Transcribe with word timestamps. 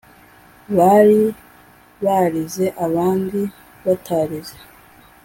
bari 0.77 1.21
barize 2.05 2.65
abandi 2.85 3.41
batarize 3.85 4.57